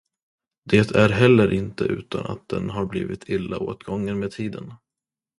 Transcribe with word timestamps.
Det 0.69 0.95
är 0.95 1.09
heller 1.09 1.53
inte 1.53 1.83
utan 1.83 2.25
att 2.25 2.47
den 2.49 2.69
har 2.69 2.85
blivit 2.85 3.29
illa 3.29 3.57
åtgången 3.59 4.19
med 4.19 4.31
tiden. 4.31 4.73